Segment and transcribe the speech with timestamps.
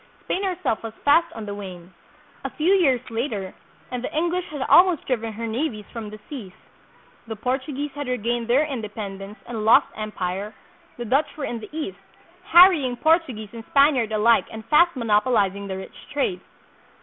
[0.25, 1.93] Spain her self was fast on the wane.
[2.43, 3.53] A few years later
[3.91, 6.53] and the English had almost driven her navies from the seas,
[7.27, 10.55] the Portuguese had regained their independence and lost em pire,
[10.97, 11.99] the Dutch were in the East,
[12.45, 16.41] harrying Portuguese and Spaniard alike and fast monopolizing the rich trade.